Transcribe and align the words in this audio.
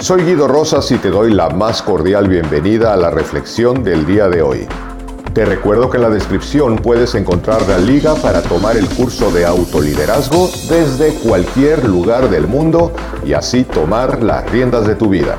Soy 0.00 0.22
Guido 0.22 0.46
Rosas 0.46 0.92
y 0.92 0.98
te 0.98 1.10
doy 1.10 1.34
la 1.34 1.50
más 1.50 1.82
cordial 1.82 2.28
bienvenida 2.28 2.94
a 2.94 2.96
la 2.96 3.10
reflexión 3.10 3.82
del 3.82 4.06
día 4.06 4.28
de 4.28 4.42
hoy. 4.42 4.68
Te 5.34 5.44
recuerdo 5.44 5.90
que 5.90 5.96
en 5.96 6.04
la 6.04 6.08
descripción 6.08 6.76
puedes 6.76 7.16
encontrar 7.16 7.68
la 7.68 7.78
liga 7.78 8.14
para 8.14 8.40
tomar 8.40 8.76
el 8.76 8.88
curso 8.88 9.32
de 9.32 9.44
autoliderazgo 9.44 10.48
desde 10.68 11.14
cualquier 11.14 11.84
lugar 11.88 12.30
del 12.30 12.46
mundo 12.46 12.92
y 13.26 13.32
así 13.32 13.64
tomar 13.64 14.22
las 14.22 14.48
riendas 14.52 14.86
de 14.86 14.94
tu 14.94 15.08
vida. 15.08 15.36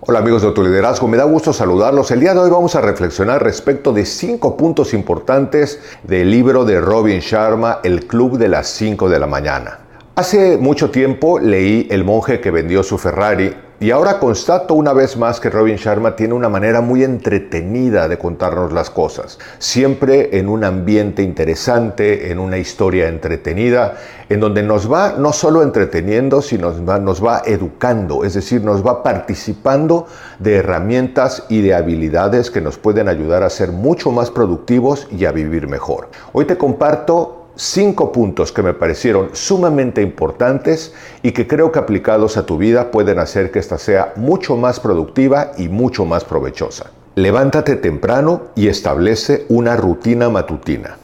Hola 0.00 0.18
amigos 0.18 0.42
de 0.42 0.48
Autoliderazgo, 0.48 1.08
me 1.08 1.16
da 1.16 1.24
gusto 1.24 1.54
saludarlos. 1.54 2.10
El 2.10 2.20
día 2.20 2.34
de 2.34 2.40
hoy 2.40 2.50
vamos 2.50 2.76
a 2.76 2.82
reflexionar 2.82 3.42
respecto 3.42 3.94
de 3.94 4.04
cinco 4.04 4.54
puntos 4.58 4.92
importantes 4.92 5.80
del 6.02 6.30
libro 6.30 6.66
de 6.66 6.78
Robin 6.78 7.20
Sharma, 7.20 7.80
El 7.82 8.06
Club 8.06 8.36
de 8.36 8.48
las 8.48 8.68
5 8.68 9.08
de 9.08 9.18
la 9.18 9.26
mañana. 9.26 9.85
Hace 10.18 10.56
mucho 10.56 10.90
tiempo 10.90 11.38
leí 11.38 11.88
El 11.90 12.02
monje 12.02 12.40
que 12.40 12.50
vendió 12.50 12.82
su 12.82 12.96
Ferrari 12.96 13.54
y 13.80 13.90
ahora 13.90 14.18
constato 14.18 14.72
una 14.72 14.94
vez 14.94 15.18
más 15.18 15.40
que 15.40 15.50
Robin 15.50 15.76
Sharma 15.76 16.16
tiene 16.16 16.32
una 16.32 16.48
manera 16.48 16.80
muy 16.80 17.04
entretenida 17.04 18.08
de 18.08 18.16
contarnos 18.16 18.72
las 18.72 18.88
cosas, 18.88 19.38
siempre 19.58 20.38
en 20.38 20.48
un 20.48 20.64
ambiente 20.64 21.22
interesante, 21.22 22.30
en 22.32 22.38
una 22.38 22.56
historia 22.56 23.08
entretenida, 23.08 23.98
en 24.30 24.40
donde 24.40 24.62
nos 24.62 24.90
va 24.90 25.16
no 25.18 25.34
solo 25.34 25.62
entreteniendo, 25.62 26.40
sino 26.40 26.70
nos 26.70 26.88
va, 26.88 26.98
nos 26.98 27.22
va 27.22 27.42
educando, 27.44 28.24
es 28.24 28.32
decir, 28.32 28.64
nos 28.64 28.82
va 28.82 29.02
participando 29.02 30.06
de 30.38 30.54
herramientas 30.54 31.44
y 31.50 31.60
de 31.60 31.74
habilidades 31.74 32.50
que 32.50 32.62
nos 32.62 32.78
pueden 32.78 33.08
ayudar 33.10 33.42
a 33.42 33.50
ser 33.50 33.70
mucho 33.70 34.10
más 34.12 34.30
productivos 34.30 35.08
y 35.10 35.26
a 35.26 35.32
vivir 35.32 35.68
mejor. 35.68 36.08
Hoy 36.32 36.46
te 36.46 36.56
comparto 36.56 37.35
cinco 37.56 38.12
puntos 38.12 38.52
que 38.52 38.62
me 38.62 38.74
parecieron 38.74 39.30
sumamente 39.32 40.02
importantes 40.02 40.94
y 41.22 41.32
que 41.32 41.48
creo 41.48 41.72
que 41.72 41.78
aplicados 41.78 42.36
a 42.36 42.46
tu 42.46 42.58
vida 42.58 42.90
pueden 42.90 43.18
hacer 43.18 43.50
que 43.50 43.58
esta 43.58 43.78
sea 43.78 44.12
mucho 44.16 44.56
más 44.56 44.78
productiva 44.78 45.52
y 45.56 45.68
mucho 45.68 46.04
más 46.04 46.24
provechosa. 46.24 46.90
Levántate 47.14 47.76
temprano 47.76 48.48
y 48.54 48.68
establece 48.68 49.46
una 49.48 49.76
rutina 49.76 50.28
matutina. 50.28 50.98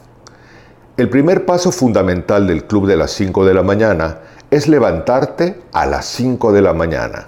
El 0.95 1.09
primer 1.09 1.45
paso 1.45 1.71
fundamental 1.71 2.45
del 2.45 2.65
club 2.65 2.87
de 2.87 2.97
las 2.97 3.11
5 3.11 3.45
de 3.45 3.53
la 3.55 3.63
mañana 3.63 4.19
es 4.51 4.67
levantarte 4.67 5.59
a 5.71 5.87
las 5.87 6.05
5 6.05 6.51
de 6.51 6.61
la 6.61 6.73
mañana. 6.73 7.27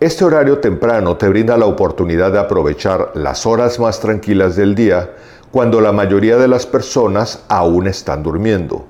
Este 0.00 0.24
horario 0.24 0.58
temprano 0.60 1.16
te 1.16 1.28
brinda 1.28 1.58
la 1.58 1.66
oportunidad 1.66 2.32
de 2.32 2.38
aprovechar 2.38 3.10
las 3.14 3.44
horas 3.44 3.78
más 3.78 4.00
tranquilas 4.00 4.56
del 4.56 4.74
día 4.74 5.10
cuando 5.50 5.80
la 5.80 5.92
mayoría 5.92 6.36
de 6.36 6.48
las 6.48 6.66
personas 6.66 7.44
aún 7.48 7.86
están 7.86 8.22
durmiendo. 8.22 8.84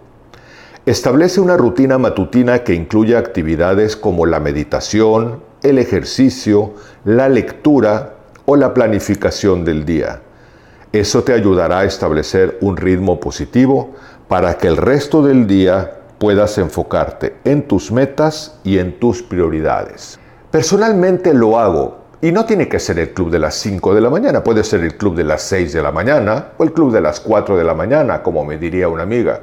Establece 0.86 1.40
una 1.40 1.56
rutina 1.56 1.98
matutina 1.98 2.64
que 2.64 2.74
incluye 2.74 3.16
actividades 3.16 3.96
como 3.96 4.26
la 4.26 4.40
meditación, 4.40 5.42
el 5.62 5.78
ejercicio, 5.78 6.72
la 7.04 7.28
lectura 7.28 8.14
o 8.46 8.56
la 8.56 8.72
planificación 8.72 9.64
del 9.64 9.84
día. 9.84 10.22
Eso 10.92 11.22
te 11.22 11.34
ayudará 11.34 11.80
a 11.80 11.84
establecer 11.84 12.56
un 12.62 12.76
ritmo 12.78 13.20
positivo 13.20 13.94
para 14.26 14.56
que 14.56 14.68
el 14.68 14.78
resto 14.78 15.22
del 15.22 15.46
día 15.46 16.00
puedas 16.18 16.56
enfocarte 16.58 17.36
en 17.44 17.68
tus 17.68 17.92
metas 17.92 18.58
y 18.64 18.78
en 18.78 18.98
tus 18.98 19.22
prioridades. 19.22 20.18
Personalmente 20.50 21.34
lo 21.34 21.58
hago 21.58 21.98
y 22.20 22.32
no 22.32 22.44
tiene 22.44 22.68
que 22.68 22.80
ser 22.80 22.98
el 22.98 23.10
club 23.10 23.30
de 23.30 23.38
las 23.38 23.54
5 23.54 23.94
de 23.94 24.00
la 24.00 24.10
mañana, 24.10 24.42
puede 24.42 24.64
ser 24.64 24.80
el 24.80 24.96
club 24.96 25.14
de 25.14 25.24
las 25.24 25.42
6 25.42 25.72
de 25.72 25.82
la 25.82 25.92
mañana 25.92 26.48
o 26.56 26.64
el 26.64 26.72
club 26.72 26.92
de 26.92 27.00
las 27.00 27.20
4 27.20 27.56
de 27.56 27.64
la 27.64 27.74
mañana, 27.74 28.22
como 28.22 28.44
me 28.44 28.58
diría 28.58 28.88
una 28.88 29.04
amiga. 29.04 29.40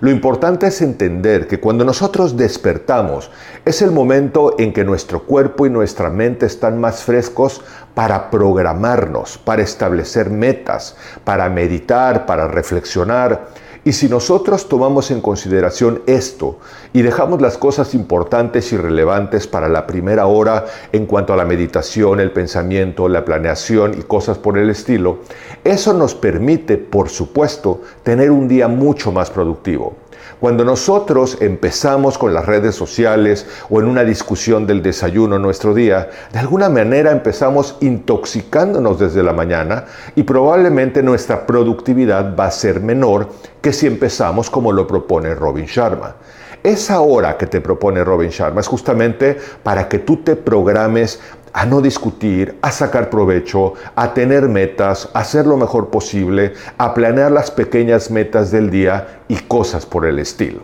Lo 0.00 0.10
importante 0.10 0.68
es 0.68 0.80
entender 0.80 1.48
que 1.48 1.58
cuando 1.58 1.84
nosotros 1.84 2.36
despertamos 2.36 3.30
es 3.64 3.82
el 3.82 3.90
momento 3.90 4.54
en 4.58 4.72
que 4.72 4.84
nuestro 4.84 5.24
cuerpo 5.24 5.66
y 5.66 5.70
nuestra 5.70 6.08
mente 6.08 6.46
están 6.46 6.80
más 6.80 7.02
frescos 7.02 7.62
para 7.94 8.30
programarnos, 8.30 9.38
para 9.38 9.62
establecer 9.62 10.30
metas, 10.30 10.96
para 11.24 11.48
meditar, 11.48 12.26
para 12.26 12.46
reflexionar 12.46 13.48
y 13.88 13.92
si 13.94 14.06
nosotros 14.06 14.68
tomamos 14.68 15.10
en 15.10 15.22
consideración 15.22 16.02
esto 16.04 16.58
y 16.92 17.00
dejamos 17.00 17.40
las 17.40 17.56
cosas 17.56 17.94
importantes 17.94 18.70
y 18.74 18.76
relevantes 18.76 19.46
para 19.46 19.66
la 19.66 19.86
primera 19.86 20.26
hora 20.26 20.66
en 20.92 21.06
cuanto 21.06 21.32
a 21.32 21.38
la 21.38 21.46
meditación, 21.46 22.20
el 22.20 22.30
pensamiento, 22.30 23.08
la 23.08 23.24
planeación 23.24 23.98
y 23.98 24.02
cosas 24.02 24.36
por 24.36 24.58
el 24.58 24.68
estilo, 24.68 25.20
eso 25.64 25.94
nos 25.94 26.14
permite, 26.14 26.76
por 26.76 27.08
supuesto, 27.08 27.80
tener 28.02 28.30
un 28.30 28.46
día 28.46 28.68
mucho 28.68 29.10
más 29.10 29.30
productivo. 29.30 29.94
Cuando 30.40 30.64
nosotros 30.64 31.38
empezamos 31.40 32.16
con 32.18 32.32
las 32.32 32.46
redes 32.46 32.74
sociales 32.74 33.46
o 33.70 33.80
en 33.80 33.86
una 33.86 34.04
discusión 34.04 34.66
del 34.66 34.82
desayuno 34.82 35.38
nuestro 35.38 35.74
día, 35.74 36.10
de 36.32 36.38
alguna 36.38 36.68
manera 36.68 37.10
empezamos 37.10 37.76
intoxicándonos 37.80 38.98
desde 38.98 39.22
la 39.22 39.32
mañana 39.32 39.84
y 40.14 40.22
probablemente 40.22 41.02
nuestra 41.02 41.46
productividad 41.46 42.36
va 42.36 42.46
a 42.46 42.50
ser 42.50 42.80
menor 42.80 43.28
que 43.60 43.72
si 43.72 43.86
empezamos 43.86 44.50
como 44.50 44.72
lo 44.72 44.86
propone 44.86 45.34
Robin 45.34 45.66
Sharma. 45.66 46.14
Esa 46.62 47.00
hora 47.00 47.36
que 47.36 47.46
te 47.46 47.60
propone 47.60 48.02
Robin 48.02 48.30
Sharma 48.30 48.60
es 48.60 48.66
justamente 48.66 49.36
para 49.62 49.88
que 49.88 49.98
tú 50.00 50.18
te 50.18 50.34
programes 50.34 51.20
a 51.52 51.64
no 51.66 51.80
discutir, 51.80 52.56
a 52.62 52.70
sacar 52.70 53.10
provecho, 53.10 53.74
a 53.94 54.12
tener 54.12 54.48
metas, 54.48 55.08
a 55.14 55.20
hacer 55.20 55.46
lo 55.46 55.56
mejor 55.56 55.88
posible, 55.88 56.52
a 56.76 56.94
planear 56.94 57.32
las 57.32 57.50
pequeñas 57.50 58.10
metas 58.10 58.50
del 58.50 58.70
día 58.70 59.22
y 59.28 59.36
cosas 59.36 59.86
por 59.86 60.04
el 60.04 60.18
estilo. 60.18 60.62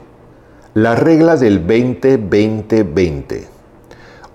La 0.75 0.97
regla 0.97 1.37
del 1.37 1.65
20-20-20. 1.66 3.44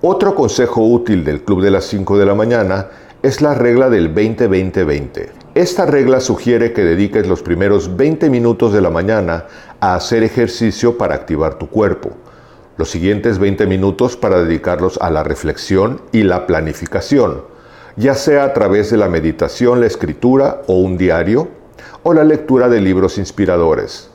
Otro 0.02 0.36
consejo 0.36 0.82
útil 0.82 1.26
del 1.26 1.44
Club 1.44 1.62
de 1.62 1.72
las 1.72 1.84
5 1.86 2.18
de 2.18 2.26
la 2.26 2.36
mañana 2.36 2.88
es 3.22 3.42
la 3.42 3.54
regla 3.54 3.90
del 3.90 4.16
20-20-20. 4.16 5.28
Esta 5.56 5.86
regla 5.86 6.22
sugiere 6.22 6.72
que 6.72 6.84
dediques 6.84 7.28
los 7.28 7.42
primeros 7.42 7.98
20 7.98 8.30
minutos 8.30 8.72
de 8.72 8.80
la 8.80 8.90
mañana 8.90 9.46
a 9.80 9.96
hacer 9.96 10.24
ejercicio 10.24 10.98
para 10.98 11.16
activar 11.16 11.56
tu 11.56 11.70
cuerpo 11.70 12.12
los 12.80 12.92
siguientes 12.92 13.40
20 13.40 13.68
minutos 13.68 14.16
para 14.16 14.42
dedicarlos 14.42 14.98
a 15.02 15.10
la 15.10 15.22
reflexión 15.22 16.00
y 16.14 16.24
la 16.24 16.48
planificación, 16.48 17.42
ya 17.98 18.16
sea 18.16 18.46
a 18.46 18.54
través 18.54 18.90
de 18.90 18.96
la 18.96 19.10
meditación, 19.10 19.82
la 19.82 19.88
escritura 19.88 20.62
o 20.66 20.76
un 20.76 20.98
diario, 20.98 21.50
o 22.04 22.14
la 22.14 22.24
lectura 22.24 22.70
de 22.70 22.80
libros 22.80 23.18
inspiradores. 23.18 24.10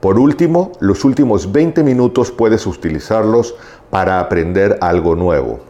Por 0.00 0.18
último, 0.18 0.72
los 0.80 1.06
últimos 1.06 1.50
20 1.50 1.82
minutos 1.82 2.30
puedes 2.30 2.66
utilizarlos 2.66 3.54
para 3.88 4.20
aprender 4.20 4.76
algo 4.82 5.16
nuevo, 5.16 5.60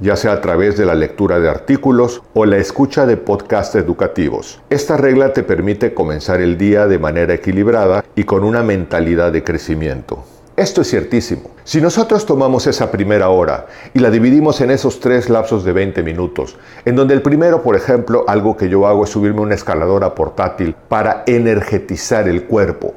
ya 0.00 0.16
sea 0.16 0.32
a 0.32 0.40
través 0.40 0.76
de 0.76 0.86
la 0.86 0.94
lectura 0.94 1.40
de 1.40 1.48
artículos 1.48 2.22
o 2.34 2.46
la 2.46 2.56
escucha 2.56 3.06
de 3.06 3.16
podcasts 3.16 3.74
educativos. 3.74 4.60
Esta 4.70 4.96
regla 4.96 5.32
te 5.32 5.42
permite 5.42 5.94
comenzar 5.94 6.40
el 6.40 6.58
día 6.58 6.86
de 6.86 6.98
manera 6.98 7.34
equilibrada 7.34 8.04
y 8.14 8.24
con 8.24 8.44
una 8.44 8.62
mentalidad 8.62 9.32
de 9.32 9.44
crecimiento. 9.44 10.24
Esto 10.60 10.82
es 10.82 10.90
ciertísimo. 10.90 11.52
Si 11.64 11.80
nosotros 11.80 12.26
tomamos 12.26 12.66
esa 12.66 12.90
primera 12.90 13.30
hora 13.30 13.68
y 13.94 14.00
la 14.00 14.10
dividimos 14.10 14.60
en 14.60 14.70
esos 14.70 15.00
tres 15.00 15.30
lapsos 15.30 15.64
de 15.64 15.72
20 15.72 16.02
minutos, 16.02 16.58
en 16.84 16.96
donde 16.96 17.14
el 17.14 17.22
primero, 17.22 17.62
por 17.62 17.76
ejemplo, 17.76 18.24
algo 18.28 18.58
que 18.58 18.68
yo 18.68 18.86
hago 18.86 19.04
es 19.04 19.10
subirme 19.10 19.40
una 19.40 19.54
escaladora 19.54 20.14
portátil 20.14 20.74
para 20.88 21.22
energetizar 21.26 22.28
el 22.28 22.44
cuerpo, 22.44 22.92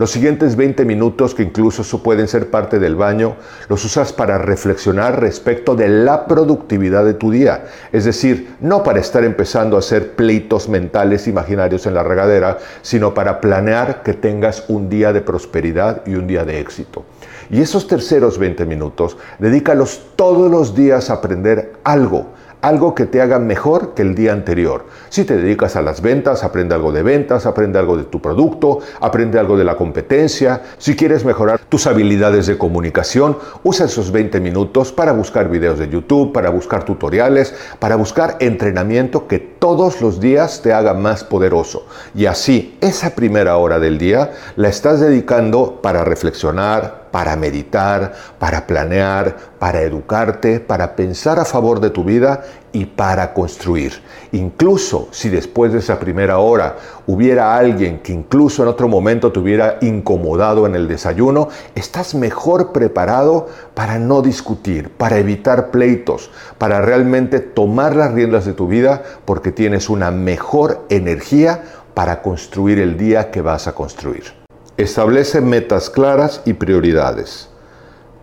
los 0.00 0.12
siguientes 0.12 0.56
20 0.56 0.86
minutos, 0.86 1.34
que 1.34 1.42
incluso 1.42 1.84
pueden 2.02 2.26
ser 2.26 2.48
parte 2.48 2.78
del 2.78 2.96
baño, 2.96 3.36
los 3.68 3.84
usas 3.84 4.14
para 4.14 4.38
reflexionar 4.38 5.20
respecto 5.20 5.76
de 5.76 5.90
la 5.90 6.26
productividad 6.26 7.04
de 7.04 7.12
tu 7.12 7.30
día. 7.30 7.66
Es 7.92 8.06
decir, 8.06 8.56
no 8.60 8.82
para 8.82 8.98
estar 8.98 9.24
empezando 9.24 9.76
a 9.76 9.80
hacer 9.80 10.12
pleitos 10.12 10.70
mentales 10.70 11.28
imaginarios 11.28 11.84
en 11.84 11.92
la 11.92 12.02
regadera, 12.02 12.56
sino 12.80 13.12
para 13.12 13.42
planear 13.42 14.02
que 14.02 14.14
tengas 14.14 14.64
un 14.68 14.88
día 14.88 15.12
de 15.12 15.20
prosperidad 15.20 16.00
y 16.06 16.14
un 16.14 16.26
día 16.26 16.46
de 16.46 16.60
éxito. 16.60 17.04
Y 17.50 17.60
esos 17.60 17.86
terceros 17.86 18.38
20 18.38 18.64
minutos, 18.64 19.18
dedícalos 19.38 20.00
todos 20.16 20.50
los 20.50 20.74
días 20.74 21.10
a 21.10 21.14
aprender 21.14 21.74
algo 21.84 22.28
algo 22.62 22.94
que 22.94 23.06
te 23.06 23.20
haga 23.20 23.38
mejor 23.38 23.94
que 23.94 24.02
el 24.02 24.14
día 24.14 24.32
anterior. 24.32 24.86
Si 25.08 25.24
te 25.24 25.36
dedicas 25.36 25.76
a 25.76 25.82
las 25.82 26.00
ventas, 26.02 26.44
aprende 26.44 26.74
algo 26.74 26.92
de 26.92 27.02
ventas, 27.02 27.46
aprende 27.46 27.78
algo 27.78 27.96
de 27.96 28.04
tu 28.04 28.20
producto, 28.20 28.80
aprende 29.00 29.38
algo 29.38 29.56
de 29.56 29.64
la 29.64 29.76
competencia. 29.76 30.62
Si 30.78 30.96
quieres 30.96 31.24
mejorar 31.24 31.60
tus 31.68 31.86
habilidades 31.86 32.46
de 32.46 32.58
comunicación, 32.58 33.38
usa 33.62 33.86
esos 33.86 34.12
20 34.12 34.40
minutos 34.40 34.92
para 34.92 35.12
buscar 35.12 35.48
videos 35.48 35.78
de 35.78 35.88
YouTube, 35.88 36.32
para 36.32 36.50
buscar 36.50 36.84
tutoriales, 36.84 37.54
para 37.78 37.96
buscar 37.96 38.36
entrenamiento 38.40 39.26
que 39.26 39.38
todos 39.38 40.00
los 40.00 40.20
días 40.20 40.62
te 40.62 40.72
haga 40.72 40.94
más 40.94 41.24
poderoso. 41.24 41.86
Y 42.14 42.26
así, 42.26 42.76
esa 42.80 43.14
primera 43.14 43.56
hora 43.56 43.78
del 43.78 43.98
día 43.98 44.32
la 44.56 44.68
estás 44.68 45.00
dedicando 45.00 45.80
para 45.82 46.04
reflexionar, 46.04 46.99
para 47.10 47.36
meditar, 47.36 48.12
para 48.38 48.66
planear, 48.66 49.36
para 49.58 49.82
educarte, 49.82 50.60
para 50.60 50.96
pensar 50.96 51.38
a 51.38 51.44
favor 51.44 51.80
de 51.80 51.90
tu 51.90 52.04
vida 52.04 52.42
y 52.72 52.86
para 52.86 53.34
construir. 53.34 53.94
Incluso 54.32 55.08
si 55.10 55.28
después 55.28 55.72
de 55.72 55.80
esa 55.80 55.98
primera 55.98 56.38
hora 56.38 56.76
hubiera 57.06 57.56
alguien 57.56 58.00
que 58.00 58.12
incluso 58.12 58.62
en 58.62 58.68
otro 58.68 58.88
momento 58.88 59.32
te 59.32 59.40
hubiera 59.40 59.78
incomodado 59.80 60.66
en 60.66 60.74
el 60.74 60.86
desayuno, 60.86 61.48
estás 61.74 62.14
mejor 62.14 62.72
preparado 62.72 63.48
para 63.74 63.98
no 63.98 64.22
discutir, 64.22 64.90
para 64.90 65.18
evitar 65.18 65.70
pleitos, 65.70 66.30
para 66.58 66.80
realmente 66.80 67.40
tomar 67.40 67.96
las 67.96 68.12
riendas 68.12 68.44
de 68.44 68.52
tu 68.52 68.68
vida 68.68 69.02
porque 69.24 69.52
tienes 69.52 69.90
una 69.90 70.10
mejor 70.10 70.86
energía 70.88 71.62
para 71.94 72.22
construir 72.22 72.78
el 72.78 72.96
día 72.96 73.30
que 73.30 73.42
vas 73.42 73.66
a 73.66 73.72
construir. 73.72 74.39
Establece 74.76 75.40
metas 75.40 75.90
claras 75.90 76.40
y 76.46 76.54
prioridades. 76.54 77.48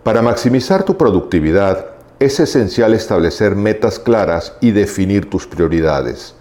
Para 0.04 0.22
maximizar 0.22 0.84
tu 0.84 0.98
productividad, 0.98 1.86
es 2.20 2.40
esencial 2.40 2.94
establecer 2.94 3.56
metas 3.56 4.00
claras 4.00 4.54
y 4.60 4.72
definir 4.72 5.30
tus 5.30 5.46
prioridades. 5.46 6.34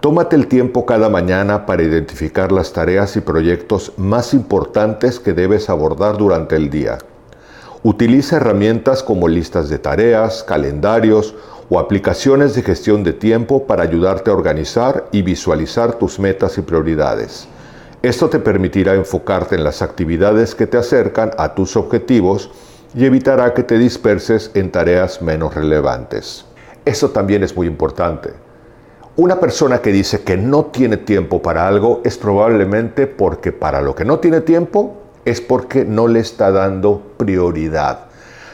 Tómate 0.00 0.36
el 0.36 0.46
tiempo 0.46 0.84
cada 0.84 1.08
mañana 1.08 1.64
para 1.64 1.82
identificar 1.82 2.52
las 2.52 2.72
tareas 2.72 3.16
y 3.16 3.20
proyectos 3.20 3.92
más 3.96 4.34
importantes 4.34 5.18
que 5.18 5.32
debes 5.32 5.70
abordar 5.70 6.18
durante 6.18 6.56
el 6.56 6.68
día. 6.68 6.98
Utiliza 7.82 8.36
herramientas 8.36 9.02
como 9.02 9.26
listas 9.28 9.70
de 9.70 9.78
tareas, 9.78 10.42
calendarios 10.42 11.34
o 11.70 11.78
aplicaciones 11.78 12.54
de 12.54 12.62
gestión 12.62 13.04
de 13.04 13.14
tiempo 13.14 13.66
para 13.66 13.84
ayudarte 13.84 14.30
a 14.30 14.34
organizar 14.34 15.06
y 15.12 15.22
visualizar 15.22 15.94
tus 15.94 16.18
metas 16.18 16.58
y 16.58 16.62
prioridades. 16.62 17.48
Esto 18.02 18.30
te 18.30 18.38
permitirá 18.38 18.94
enfocarte 18.94 19.56
en 19.56 19.64
las 19.64 19.82
actividades 19.82 20.54
que 20.54 20.66
te 20.66 20.78
acercan 20.78 21.32
a 21.36 21.54
tus 21.54 21.76
objetivos 21.76 22.50
y 22.94 23.04
evitará 23.04 23.52
que 23.52 23.62
te 23.62 23.76
disperses 23.76 24.50
en 24.54 24.70
tareas 24.70 25.20
menos 25.20 25.54
relevantes. 25.54 26.46
Eso 26.86 27.10
también 27.10 27.42
es 27.42 27.54
muy 27.54 27.66
importante. 27.66 28.30
Una 29.16 29.38
persona 29.38 29.82
que 29.82 29.92
dice 29.92 30.22
que 30.22 30.38
no 30.38 30.66
tiene 30.66 30.96
tiempo 30.96 31.42
para 31.42 31.68
algo 31.68 32.00
es 32.02 32.16
probablemente 32.16 33.06
porque 33.06 33.52
para 33.52 33.82
lo 33.82 33.94
que 33.94 34.06
no 34.06 34.18
tiene 34.18 34.40
tiempo 34.40 34.96
es 35.26 35.42
porque 35.42 35.84
no 35.84 36.08
le 36.08 36.20
está 36.20 36.50
dando 36.50 37.02
prioridad. 37.18 38.06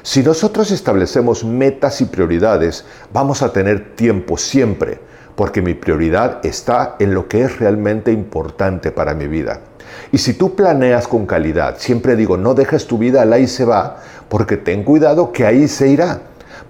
Si 0.02 0.25
nosotros 0.25 0.72
establecemos 0.72 1.44
metas 1.44 2.00
y 2.00 2.06
prioridades, 2.06 2.84
vamos 3.12 3.42
a 3.42 3.52
tener 3.52 3.94
tiempo 3.94 4.37
siempre, 4.37 4.99
porque 5.36 5.62
mi 5.62 5.74
prioridad 5.74 6.44
está 6.44 6.96
en 6.98 7.14
lo 7.14 7.28
que 7.28 7.42
es 7.42 7.60
realmente 7.60 8.10
importante 8.10 8.90
para 8.90 9.14
mi 9.14 9.28
vida. 9.28 9.60
Y 10.10 10.18
si 10.18 10.34
tú 10.34 10.56
planeas 10.56 11.06
con 11.06 11.26
calidad, 11.26 11.76
siempre 11.78 12.16
digo, 12.16 12.36
no 12.36 12.54
dejes 12.54 12.86
tu 12.86 12.98
vida 12.98 13.22
al 13.22 13.32
ahí 13.32 13.46
se 13.46 13.64
va, 13.64 13.98
porque 14.28 14.56
ten 14.56 14.82
cuidado 14.82 15.32
que 15.32 15.46
ahí 15.46 15.68
se 15.68 15.88
irá. 15.88 16.20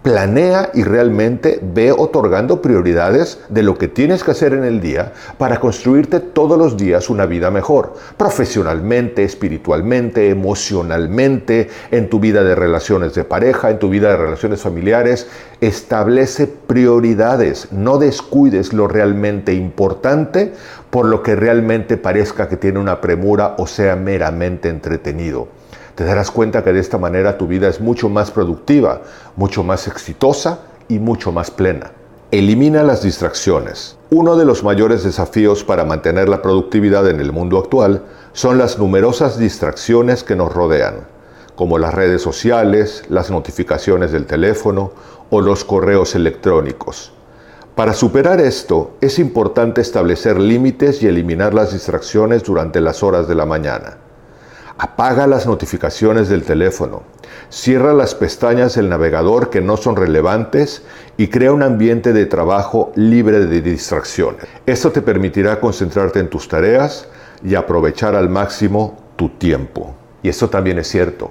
Planea 0.07 0.71
y 0.73 0.85
realmente 0.85 1.59
ve 1.61 1.91
otorgando 1.91 2.63
prioridades 2.63 3.41
de 3.49 3.65
lo 3.65 3.77
que 3.77 3.89
tienes 3.89 4.23
que 4.23 4.31
hacer 4.31 4.53
en 4.53 4.63
el 4.63 4.81
día 4.81 5.13
para 5.37 5.59
construirte 5.59 6.21
todos 6.21 6.57
los 6.57 6.77
días 6.77 7.11
una 7.11 7.27
vida 7.27 7.51
mejor, 7.51 7.95
profesionalmente, 8.17 9.25
espiritualmente, 9.25 10.31
emocionalmente, 10.31 11.71
en 11.91 12.09
tu 12.09 12.21
vida 12.21 12.45
de 12.45 12.55
relaciones 12.55 13.15
de 13.15 13.25
pareja, 13.25 13.69
en 13.69 13.81
tu 13.81 13.89
vida 13.89 14.11
de 14.11 14.17
relaciones 14.17 14.63
familiares. 14.63 15.27
Establece 15.61 16.47
prioridades, 16.47 17.73
no 17.73 17.99
descuides 17.99 18.73
lo 18.73 18.87
realmente 18.87 19.55
importante 19.55 20.53
por 20.89 21.07
lo 21.07 21.25
que 21.25 21.35
realmente 21.35 21.97
parezca 21.97 22.49
que 22.49 22.57
tiene 22.57 22.79
una 22.79 23.01
premura 23.01 23.57
o 23.59 23.67
sea 23.67 23.97
meramente 23.97 24.69
entretenido 24.69 25.49
te 25.97 26.05
darás 26.05 26.31
cuenta 26.31 26.63
que 26.63 26.75
de 26.75 26.81
esta 26.81 26.99
manera 26.99 27.39
tu 27.39 27.47
vida 27.47 27.69
es 27.69 27.81
mucho 27.81 28.11
más 28.11 28.31
productiva, 28.31 29.01
mucho 29.35 29.65
más 29.65 29.89
exitosa 29.89 30.61
y 30.89 30.99
mucho 30.99 31.33
más 31.33 31.51
plena. 31.51 31.91
Elimina 32.31 32.83
las 32.83 33.03
distracciones. 33.03 33.97
Uno 34.11 34.37
de 34.37 34.45
los 34.45 34.63
mayores 34.63 35.05
desafíos 35.05 35.65
para 35.65 35.87
mantener 35.87 36.29
la 36.29 36.43
productividad 36.43 37.09
en 37.09 37.19
el 37.19 37.33
mundo 37.33 37.59
actual 37.59 38.03
son 38.35 38.59
las 38.59 38.79
numerosas 38.79 39.39
distracciones 39.39 40.23
que 40.23 40.37
nos 40.37 40.53
rodean, 40.53 41.07
como 41.55 41.79
las 41.79 41.95
redes 41.95 42.21
sociales, 42.21 43.05
las 43.09 43.31
notificaciones 43.31 44.13
del 44.13 44.27
teléfono 44.27 44.93
o 45.31 45.41
los 45.41 45.65
correos 45.65 46.15
electrónicos. 46.15 47.13
Para 47.75 47.95
superar 47.95 48.39
esto, 48.41 48.97
es 49.01 49.19
importante 49.19 49.81
establecer 49.81 50.39
límites 50.39 51.03
y 51.03 51.07
eliminar 51.07 51.55
las 51.55 51.73
distracciones 51.73 52.45
durante 52.45 52.83
las 52.83 53.03
horas 53.03 53.29
de 53.29 53.35
la 53.35 53.47
mañana. 53.47 53.97
Apaga 54.79 55.27
las 55.27 55.47
notificaciones 55.47 56.29
del 56.29 56.43
teléfono, 56.43 57.03
cierra 57.49 57.95
las 57.95 58.15
pestañas 58.15 58.75
del 58.75 58.91
navegador 58.91 59.49
que 59.49 59.63
no 59.63 59.79
son 59.79 59.97
relevantes 59.97 60.83
y 61.17 61.29
crea 61.29 61.53
un 61.53 61.63
ambiente 61.63 62.13
de 62.13 62.27
trabajo 62.27 62.93
libre 62.95 63.47
de 63.47 63.63
distracciones. 63.63 64.45
Esto 64.67 64.93
te 64.93 65.01
permitirá 65.01 65.61
concentrarte 65.61 66.19
en 66.19 66.29
tus 66.29 66.47
tareas 66.49 67.09
y 67.43 67.55
aprovechar 67.55 68.15
al 68.15 68.29
máximo 68.29 68.99
tu 69.17 69.31
tiempo. 69.31 69.95
Y 70.23 70.29
esto 70.29 70.51
también 70.51 70.79
es 70.79 70.89
cierto. 70.89 71.31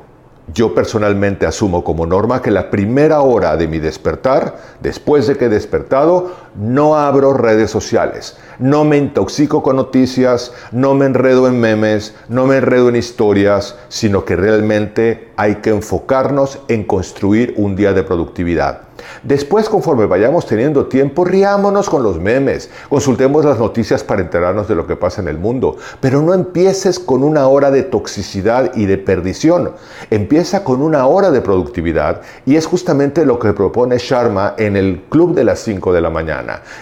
Yo 0.52 0.74
personalmente 0.74 1.46
asumo 1.46 1.84
como 1.84 2.08
norma 2.08 2.42
que 2.42 2.50
la 2.50 2.72
primera 2.72 3.22
hora 3.22 3.58
de 3.58 3.68
mi 3.68 3.78
despertar, 3.78 4.58
después 4.82 5.28
de 5.28 5.38
que 5.38 5.46
he 5.46 5.50
despertado, 5.50 6.32
no 6.58 6.96
abro 6.98 7.34
redes 7.34 7.72
sociales, 7.72 8.38
no 8.60 8.86
me 8.86 8.98
intoxico 8.98 9.62
con 9.62 9.76
noticias, 9.76 10.54
no 10.72 10.94
me 10.94 11.06
enredo 11.06 11.48
en 11.48 11.60
memes, 11.60 12.16
no 12.30 12.46
me 12.46 12.58
enredo 12.58 12.90
en 12.90 12.96
historias, 12.96 13.76
sino 13.90 14.26
que 14.26 14.36
realmente 14.36 15.32
hay 15.36 15.56
que 15.56 15.72
enfocarnos 15.72 16.60
en 16.68 16.84
construir 16.84 17.54
un 17.58 17.76
día 17.76 17.94
de 17.94 18.04
productividad. 18.04 18.82
Después, 19.24 19.70
conforme 19.70 20.06
vayamos 20.06 20.46
teniendo 20.46 20.86
tiempo, 20.88 21.26
riámonos 21.26 21.90
con 21.90 22.04
los 22.04 22.20
memes, 22.20 22.70
consultemos 22.90 23.44
las 23.44 23.60
noticias 23.60 24.04
para 24.04 24.22
enterarnos 24.22 24.68
de 24.68 24.76
lo 24.76 24.88
que 24.88 24.96
pasa 24.96 25.22
en 25.22 25.28
el 25.28 25.38
mundo, 25.38 25.78
pero 26.00 26.22
no 26.22 26.34
empieces 26.34 27.00
con 27.00 27.24
una 27.24 27.48
hora 27.48 27.72
de 27.72 27.84
toxicidad 27.84 28.72
y 28.76 28.86
de 28.86 28.98
perdición, 28.98 29.72
empieza 30.10 30.64
con 30.64 30.82
una 30.82 31.06
hora 31.08 31.32
de 31.32 31.42
productividad. 31.42 32.22
Y 32.46 32.56
es 32.56 32.66
justamente 32.66 33.26
lo 33.26 33.40
que 33.40 33.54
propone 33.54 33.98
Sharma 33.98 34.56
en 34.58 34.76
el 34.76 35.04
club 35.10 35.36
de 35.36 35.44
las 35.44 35.60
5 35.60 35.94
de 35.94 36.02
la 36.02 36.10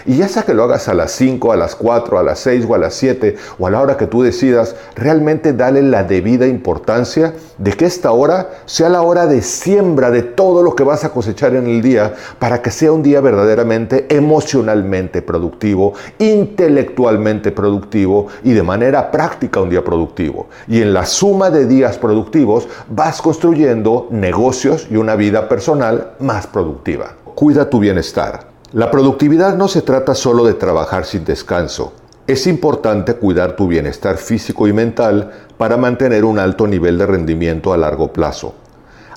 Y 0.06 0.16
ya 0.16 0.28
sea 0.28 0.42
que 0.42 0.54
lo 0.54 0.64
hagas 0.64 0.88
a 0.88 0.94
las 0.94 1.12
5, 1.12 1.52
a 1.52 1.56
las 1.56 1.74
4, 1.74 2.18
a 2.18 2.22
las 2.22 2.38
6 2.40 2.66
o 2.68 2.74
a 2.74 2.78
las 2.78 2.94
7 2.94 3.36
o 3.58 3.66
a 3.66 3.70
la 3.70 3.80
hora 3.80 3.96
que 3.96 4.06
tú 4.06 4.22
decidas, 4.22 4.76
realmente 4.94 5.52
dale 5.52 5.82
la 5.82 6.04
debida 6.04 6.46
importancia 6.46 7.34
de 7.58 7.72
que 7.72 7.86
esta 7.86 8.12
hora 8.12 8.50
sea 8.66 8.88
la 8.88 9.02
hora 9.02 9.26
de 9.26 9.42
siembra 9.42 10.10
de 10.10 10.22
todo 10.22 10.62
lo 10.62 10.74
que 10.74 10.84
vas 10.84 11.04
a 11.04 11.10
cosechar 11.10 11.54
en 11.54 11.66
el 11.66 11.82
día 11.82 12.14
para 12.38 12.62
que 12.62 12.70
sea 12.70 12.92
un 12.92 13.02
día 13.02 13.20
verdaderamente 13.20 14.06
emocionalmente 14.14 15.22
productivo, 15.22 15.94
intelectualmente 16.18 17.52
productivo 17.52 18.26
y 18.42 18.52
de 18.52 18.62
manera 18.62 19.10
práctica 19.10 19.60
un 19.60 19.70
día 19.70 19.84
productivo. 19.84 20.48
Y 20.68 20.82
en 20.82 20.92
la 20.92 21.06
suma 21.06 21.50
de 21.50 21.66
días 21.66 21.98
productivos 21.98 22.68
vas 22.88 23.22
construyendo 23.22 24.08
negocios 24.10 24.86
y 24.90 24.96
una 24.96 25.16
vida 25.16 25.48
personal 25.48 26.12
más 26.18 26.46
productiva. 26.46 27.14
Cuida 27.34 27.68
tu 27.68 27.78
bienestar. 27.78 28.53
La 28.74 28.90
productividad 28.90 29.56
no 29.56 29.68
se 29.68 29.82
trata 29.82 30.16
solo 30.16 30.44
de 30.44 30.54
trabajar 30.54 31.04
sin 31.04 31.24
descanso. 31.24 31.92
Es 32.26 32.48
importante 32.48 33.14
cuidar 33.14 33.54
tu 33.54 33.68
bienestar 33.68 34.16
físico 34.16 34.66
y 34.66 34.72
mental 34.72 35.30
para 35.56 35.76
mantener 35.76 36.24
un 36.24 36.40
alto 36.40 36.66
nivel 36.66 36.98
de 36.98 37.06
rendimiento 37.06 37.72
a 37.72 37.76
largo 37.76 38.12
plazo. 38.12 38.56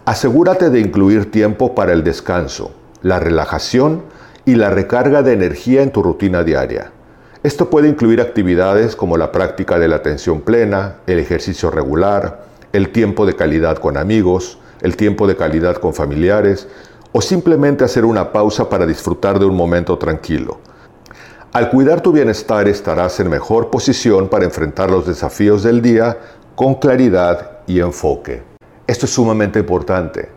Asegúrate 0.06 0.70
de 0.70 0.80
incluir 0.80 1.32
tiempo 1.32 1.74
para 1.74 1.94
el 1.94 2.04
descanso, 2.04 2.70
la 3.02 3.20
relajación 3.20 4.04
y 4.46 4.54
la 4.54 4.70
recarga 4.70 5.24
de 5.24 5.34
energía 5.34 5.82
en 5.82 5.92
tu 5.92 6.04
rutina 6.04 6.44
diaria. 6.44 6.92
Esto 7.42 7.72
puede 7.72 7.90
incluir 7.90 8.22
actividades 8.22 8.96
como 8.96 9.18
la 9.18 9.32
práctica 9.32 9.80
de 9.80 9.88
la 9.88 9.96
atención 9.96 10.42
plena, 10.42 10.98
el 11.08 11.18
ejercicio 11.18 11.72
regular, 11.72 12.44
el 12.74 12.90
tiempo 12.90 13.26
de 13.26 13.36
calidad 13.36 13.80
con 13.80 13.98
amigos, 13.98 14.60
el 14.84 14.96
tiempo 14.96 15.26
de 15.26 15.36
calidad 15.36 15.78
con 15.78 15.96
familiares 15.96 16.68
o 17.18 17.22
simplemente 17.22 17.84
hacer 17.84 18.06
una 18.06 18.32
pausa 18.32 18.70
para 18.70 18.86
disfrutar 18.86 19.40
de 19.40 19.46
un 19.46 19.56
momento 19.56 19.98
tranquilo. 19.98 20.60
Al 21.52 21.72
cuidar 21.72 22.02
tu 22.02 22.12
bienestar 22.12 22.68
estarás 22.68 23.20
en 23.20 23.28
mejor 23.28 23.72
posición 23.72 24.30
para 24.30 24.46
enfrentar 24.46 24.92
los 24.92 25.08
desafíos 25.08 25.64
del 25.64 25.82
día 25.82 26.16
con 26.54 26.76
claridad 26.76 27.62
y 27.66 27.80
enfoque. 27.80 28.44
Esto 28.86 29.08
es 29.08 29.14
sumamente 29.14 29.58
importante. 29.58 30.30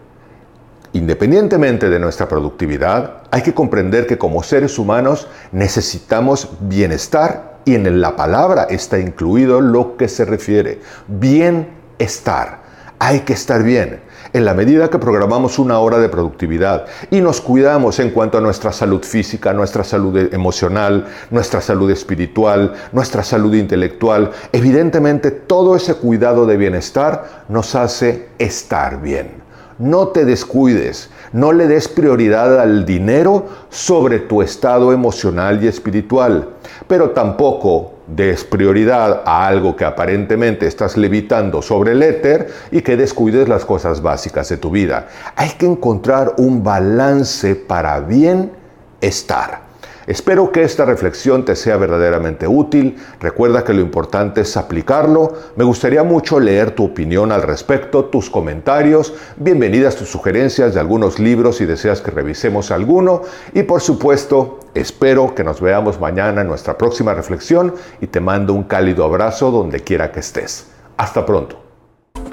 Independientemente 0.95 1.91
de 1.91 1.99
nuestra 1.99 2.27
productividad, 2.27 3.25
hay 3.31 3.43
que 3.43 3.53
comprender 3.53 4.07
que 4.07 4.17
como 4.17 4.43
seres 4.43 4.79
humanos 4.79 5.29
necesitamos 5.53 6.49
bienestar 6.61 7.59
y 7.67 7.75
en 7.75 8.01
la 8.01 8.17
palabra 8.17 8.69
está 8.71 8.99
incluido 8.99 9.61
lo 9.61 9.99
que 9.99 10.09
se 10.09 10.25
refiere. 10.25 10.81
Bienestar. 11.09 12.61
Hay 12.99 13.21
que 13.21 13.35
estar 13.35 13.63
bien. 13.63 14.01
En 14.33 14.45
la 14.45 14.55
medida 14.55 14.89
que 14.89 14.99
programamos 14.99 15.59
una 15.59 15.79
hora 15.79 15.99
de 15.99 16.09
productividad 16.09 16.87
y 17.11 17.21
nos 17.21 17.41
cuidamos 17.41 17.99
en 17.99 18.11
cuanto 18.11 18.39
a 18.39 18.41
nuestra 18.41 18.73
salud 18.73 19.03
física, 19.03 19.53
nuestra 19.53 19.83
salud 19.83 20.17
emocional, 20.33 21.07
nuestra 21.31 21.61
salud 21.61 21.91
espiritual, 21.91 22.75
nuestra 22.93 23.23
salud 23.23 23.55
intelectual, 23.55 24.31
evidentemente 24.53 25.31
todo 25.31 25.75
ese 25.75 25.95
cuidado 25.95 26.47
de 26.47 26.57
bienestar 26.57 27.45
nos 27.49 27.75
hace 27.75 28.29
estar 28.39 29.01
bien 29.01 29.40
no 29.81 30.09
te 30.09 30.25
descuides, 30.25 31.09
no 31.33 31.53
le 31.53 31.67
des 31.67 31.89
prioridad 31.89 32.61
al 32.61 32.85
dinero 32.85 33.47
sobre 33.71 34.19
tu 34.21 34.43
estado 34.43 34.93
emocional 34.93 35.65
y 35.65 35.69
espiritual, 35.69 36.51
pero 36.87 37.11
tampoco 37.11 37.95
des 38.07 38.45
prioridad 38.45 39.23
a 39.25 39.47
algo 39.47 39.75
que 39.75 39.87
aparentemente 39.87 40.67
estás 40.67 40.97
levitando 40.97 41.63
sobre 41.63 41.93
el 41.93 42.03
éter 42.03 42.53
y 42.71 42.83
que 42.83 42.97
descuides 42.97 43.49
las 43.49 43.65
cosas 43.65 44.03
básicas 44.03 44.49
de 44.51 44.59
tu 44.59 44.71
vida. 44.71 45.09
Hay 45.35 45.51
que 45.51 45.67
encontrar 45.67 46.35
un 46.37 46.63
balance 46.63 47.55
para 47.55 48.01
bien 48.01 48.53
estar. 49.01 49.70
Espero 50.07 50.51
que 50.51 50.63
esta 50.63 50.85
reflexión 50.85 51.45
te 51.45 51.55
sea 51.57 51.77
verdaderamente 51.77 52.47
útil. 52.47 52.97
Recuerda 53.21 53.65
que 53.65 53.75
lo 53.75 53.81
importante 53.81 54.41
es 54.41 54.57
aplicarlo. 54.57 55.35
Me 55.57 55.65
gustaría 55.65 56.03
mucho 56.03 56.41
leer 56.41 56.73
tu 56.73 56.85
opinión 56.85 57.33
al 57.33 57.43
respecto, 57.43 58.07
tus 58.07 58.31
comentarios. 58.31 59.15
Bienvenidas 59.37 59.97
tus 59.97 60.09
sugerencias 60.09 60.75
de 60.75 60.81
algunos 60.81 61.19
libros 61.19 61.57
si 61.57 61.67
deseas 61.67 62.01
que 62.01 62.11
revisemos 62.11 62.71
alguno. 62.71 63.23
Y 63.55 63.63
por 63.65 63.81
supuesto, 63.81 64.61
espero 64.75 65.35
que 65.35 65.45
nos 65.45 65.61
veamos 65.61 66.01
mañana 66.01 66.41
en 66.41 66.49
nuestra 66.49 66.79
próxima 66.79 67.15
reflexión 67.15 67.75
y 68.01 68.07
te 68.07 68.21
mando 68.21 68.55
un 68.55 68.65
cálido 68.65 69.05
abrazo 69.05 69.51
donde 69.51 69.81
quiera 69.81 70.13
que 70.13 70.21
estés. 70.21 70.67
Hasta 70.97 71.25
pronto. 71.25 71.70